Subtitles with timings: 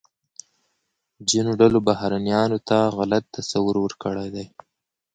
[1.29, 4.45] ځینو ډلو بهرنیانو ته غلط تصور ورکړی دی.